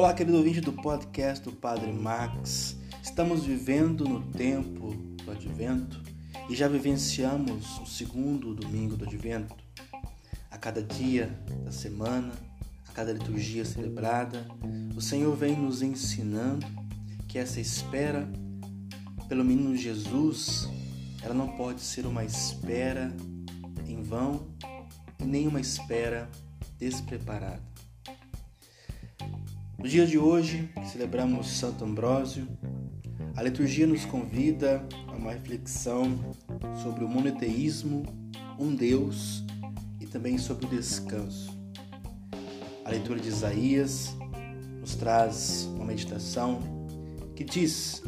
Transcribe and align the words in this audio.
Olá, 0.00 0.14
querido 0.14 0.38
ouvinte 0.38 0.62
do 0.62 0.72
podcast 0.72 1.44
do 1.44 1.52
Padre 1.52 1.92
Max. 1.92 2.74
Estamos 3.02 3.44
vivendo 3.44 4.08
no 4.08 4.22
tempo 4.32 4.94
do 5.22 5.30
Advento 5.30 6.02
e 6.48 6.56
já 6.56 6.66
vivenciamos 6.68 7.78
o 7.80 7.84
segundo 7.84 8.54
domingo 8.54 8.96
do 8.96 9.04
Advento. 9.04 9.54
A 10.50 10.56
cada 10.56 10.82
dia 10.82 11.38
da 11.66 11.70
semana, 11.70 12.32
a 12.88 12.92
cada 12.92 13.12
liturgia 13.12 13.62
celebrada, 13.62 14.48
o 14.96 15.02
Senhor 15.02 15.36
vem 15.36 15.54
nos 15.54 15.82
ensinando 15.82 16.66
que 17.28 17.38
essa 17.38 17.60
espera 17.60 18.26
pelo 19.28 19.44
menino 19.44 19.76
Jesus, 19.76 20.66
ela 21.22 21.34
não 21.34 21.48
pode 21.58 21.82
ser 21.82 22.06
uma 22.06 22.24
espera 22.24 23.14
em 23.86 24.00
vão 24.00 24.46
e 25.18 25.24
nem 25.24 25.46
uma 25.46 25.60
espera 25.60 26.26
despreparada. 26.78 27.69
No 29.80 29.88
dia 29.88 30.06
de 30.06 30.18
hoje, 30.18 30.68
celebramos 30.92 31.52
Santo 31.52 31.86
Ambrósio. 31.86 32.46
A 33.34 33.42
liturgia 33.42 33.86
nos 33.86 34.04
convida 34.04 34.86
a 35.08 35.12
uma 35.12 35.32
reflexão 35.32 36.18
sobre 36.82 37.02
o 37.02 37.08
monoteísmo, 37.08 38.02
um 38.58 38.74
Deus 38.74 39.42
e 39.98 40.04
também 40.04 40.36
sobre 40.36 40.66
o 40.66 40.68
descanso. 40.68 41.58
A 42.84 42.90
leitura 42.90 43.18
de 43.20 43.28
Isaías 43.28 44.14
nos 44.78 44.96
traz 44.96 45.64
uma 45.74 45.86
meditação 45.86 46.60
que 47.34 47.42
diz: 47.42 48.02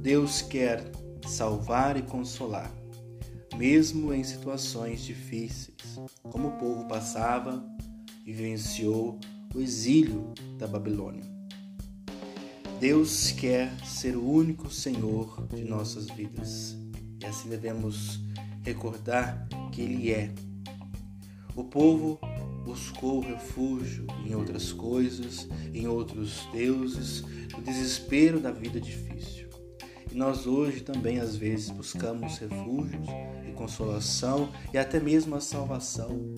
Deus 0.00 0.42
quer 0.42 0.84
salvar 1.26 1.96
e 1.96 2.02
consolar, 2.02 2.70
mesmo 3.56 4.14
em 4.14 4.22
situações 4.22 5.02
difíceis, 5.02 5.98
como 6.22 6.50
o 6.50 6.52
povo 6.52 6.86
passava 6.86 7.66
e 8.24 8.32
vivenciou 8.32 9.18
o 9.56 9.60
exílio 9.60 10.34
da 10.58 10.66
Babilônia. 10.66 11.24
Deus 12.78 13.30
quer 13.30 13.74
ser 13.86 14.14
o 14.14 14.30
único 14.30 14.70
Senhor 14.70 15.48
de 15.48 15.64
nossas 15.64 16.10
vidas 16.10 16.76
e 17.18 17.24
assim 17.24 17.48
devemos 17.48 18.20
recordar 18.62 19.48
que 19.72 19.80
Ele 19.80 20.12
é. 20.12 20.30
O 21.54 21.64
povo 21.64 22.20
buscou 22.66 23.20
refúgio 23.20 24.06
em 24.26 24.34
outras 24.34 24.74
coisas, 24.74 25.48
em 25.72 25.88
outros 25.88 26.46
deuses, 26.52 27.22
no 27.56 27.62
desespero 27.62 28.38
da 28.38 28.52
vida 28.52 28.78
difícil. 28.78 29.48
E 30.12 30.14
nós 30.14 30.46
hoje 30.46 30.80
também 30.80 31.18
às 31.18 31.34
vezes 31.34 31.70
buscamos 31.70 32.36
refúgios 32.36 33.08
e 33.48 33.52
consolação 33.52 34.50
e 34.74 34.76
até 34.76 35.00
mesmo 35.00 35.34
a 35.34 35.40
salvação 35.40 36.34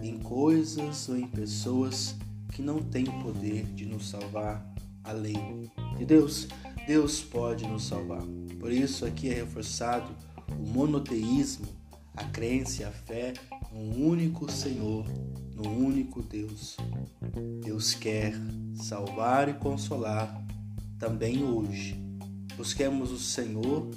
em 0.00 0.20
coisas 0.20 1.08
ou 1.08 1.16
em 1.16 1.26
pessoas 1.26 2.14
que 2.54 2.62
não 2.62 2.78
têm 2.78 3.04
o 3.08 3.22
poder 3.22 3.64
de 3.74 3.84
nos 3.84 4.08
salvar 4.08 4.64
além 5.02 5.70
de 5.98 6.06
Deus. 6.06 6.48
Deus 6.86 7.20
pode 7.20 7.66
nos 7.66 7.84
salvar. 7.84 8.22
Por 8.60 8.72
isso 8.72 9.04
aqui 9.04 9.28
é 9.28 9.34
reforçado 9.34 10.10
o 10.48 10.66
monoteísmo, 10.66 11.66
a 12.16 12.24
crença 12.24 12.82
e 12.82 12.84
a 12.84 12.90
fé 12.90 13.34
num 13.72 14.06
único 14.06 14.50
Senhor, 14.50 15.04
num 15.54 15.84
único 15.84 16.22
Deus. 16.22 16.76
Deus 17.62 17.92
quer 17.92 18.34
salvar 18.76 19.48
e 19.48 19.54
consolar 19.54 20.42
também 20.98 21.42
hoje. 21.42 22.00
Busquemos 22.56 23.10
o 23.10 23.18
Senhor, 23.18 23.90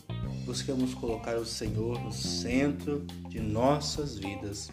busquemos 0.46 0.96
colocar 0.96 1.38
o 1.38 1.46
Senhor 1.46 2.02
no 2.04 2.12
centro 2.12 3.06
de 3.30 3.40
nossas 3.40 4.18
vidas. 4.18 4.72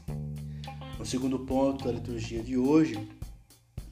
No 0.98 1.04
segundo 1.04 1.40
ponto 1.40 1.84
da 1.84 1.92
liturgia 1.92 2.42
de 2.42 2.56
hoje, 2.56 2.96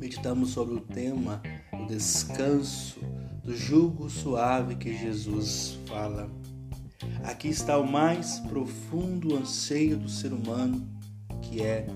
meditamos 0.02 0.50
sobre 0.50 0.74
o 0.74 0.80
tema 0.80 1.40
do 1.70 1.86
descanso, 1.86 2.98
do 3.44 3.56
jugo 3.56 4.10
suave 4.10 4.74
que 4.74 4.98
Jesus 4.98 5.78
fala. 5.86 6.28
Aqui 7.22 7.46
está 7.46 7.78
o 7.78 7.88
mais 7.88 8.40
profundo 8.40 9.36
anseio 9.36 9.96
do 9.96 10.08
ser 10.08 10.32
humano, 10.32 10.84
que 11.40 11.62
é 11.62 11.86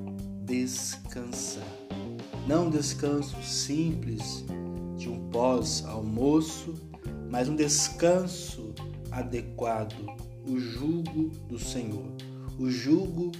descansar. 0.45 1.67
Não 2.47 2.69
um 2.69 2.71
descanso 2.71 3.43
simples 3.43 4.45
de 4.97 5.09
um 5.09 5.29
pós-almoço, 5.31 6.75
mas 7.29 7.49
um 7.49 7.57
descanso 7.57 8.73
adequado, 9.11 9.97
o 10.49 10.61
jugo 10.61 11.31
do 11.49 11.59
Senhor. 11.59 12.07
O 12.57 12.71
jugo 12.71 13.33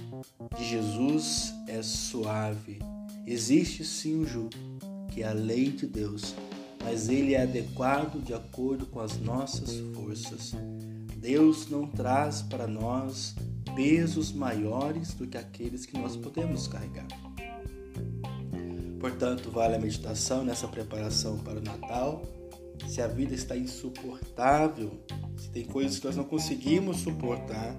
de 0.57 0.69
Jesus 0.69 1.53
é 1.69 1.81
suave, 1.81 2.79
Existe 3.29 3.83
sim 3.83 4.21
o 4.21 4.25
jugo, 4.25 4.51
que 5.11 5.21
é 5.21 5.27
a 5.27 5.33
lei 5.33 5.69
de 5.69 5.85
Deus, 5.85 6.33
mas 6.81 7.09
ele 7.09 7.33
é 7.33 7.41
adequado 7.41 8.23
de 8.23 8.33
acordo 8.33 8.85
com 8.85 9.01
as 9.01 9.19
nossas 9.19 9.77
forças. 9.93 10.53
Deus 11.17 11.67
não 11.69 11.85
traz 11.85 12.41
para 12.41 12.65
nós 12.65 13.35
pesos 13.75 14.31
maiores 14.31 15.13
do 15.13 15.27
que 15.27 15.37
aqueles 15.37 15.85
que 15.85 15.97
nós 15.97 16.15
podemos 16.15 16.69
carregar. 16.69 17.05
Portanto, 18.97 19.51
vale 19.51 19.75
a 19.75 19.79
meditação 19.79 20.45
nessa 20.45 20.69
preparação 20.69 21.37
para 21.39 21.59
o 21.59 21.61
Natal. 21.61 22.23
Se 22.87 23.01
a 23.01 23.07
vida 23.07 23.35
está 23.35 23.57
insuportável, 23.57 25.03
se 25.35 25.49
tem 25.49 25.65
coisas 25.65 25.99
que 25.99 26.05
nós 26.05 26.15
não 26.15 26.23
conseguimos 26.23 27.01
suportar, 27.01 27.75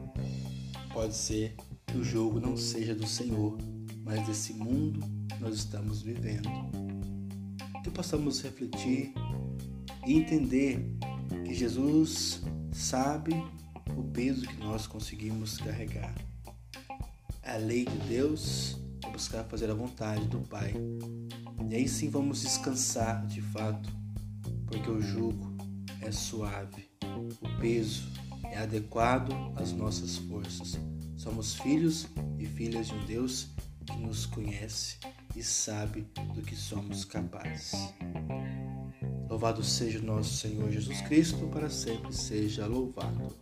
pode 0.92 1.16
ser 1.16 1.56
que 1.86 1.96
o 1.96 2.04
jogo 2.04 2.38
não 2.38 2.54
seja 2.54 2.94
do 2.94 3.06
Senhor, 3.06 3.56
mas 4.08 4.26
desse 4.26 4.54
mundo 4.54 5.00
nós 5.38 5.54
estamos 5.54 6.00
vivendo. 6.00 6.48
Que 7.84 7.90
possamos 7.90 8.40
refletir 8.40 9.12
e 10.06 10.14
entender 10.14 10.82
que 11.44 11.52
Jesus 11.52 12.40
sabe 12.72 13.34
o 13.94 14.02
peso 14.04 14.46
que 14.46 14.56
nós 14.56 14.86
conseguimos 14.86 15.58
carregar. 15.58 16.14
A 17.42 17.56
lei 17.56 17.84
de 17.84 17.98
Deus 18.08 18.78
é 19.04 19.10
buscar 19.10 19.44
fazer 19.44 19.70
a 19.70 19.74
vontade 19.74 20.26
do 20.26 20.38
Pai. 20.38 20.72
E 21.70 21.74
aí 21.74 21.86
sim 21.86 22.08
vamos 22.08 22.40
descansar 22.40 23.26
de 23.26 23.42
fato, 23.42 23.90
porque 24.66 24.90
o 24.90 25.02
jugo 25.02 25.54
é 26.00 26.10
suave, 26.10 26.88
o 27.04 27.60
peso 27.60 28.08
é 28.44 28.58
adequado 28.58 29.34
às 29.56 29.72
nossas 29.72 30.16
forças. 30.16 30.78
Somos 31.14 31.56
filhos 31.56 32.06
e 32.38 32.46
filhas 32.46 32.86
de 32.86 32.94
um 32.94 33.04
Deus 33.04 33.48
que 33.88 33.98
nos 33.98 34.26
conhece 34.26 34.96
e 35.34 35.42
sabe 35.42 36.06
do 36.34 36.42
que 36.42 36.54
somos 36.54 37.04
capazes. 37.04 37.72
Louvado 39.28 39.62
seja 39.62 39.98
o 39.98 40.02
nosso 40.02 40.36
Senhor 40.36 40.70
Jesus 40.70 41.00
Cristo, 41.02 41.48
para 41.48 41.70
sempre 41.70 42.12
seja 42.12 42.66
louvado. 42.66 43.34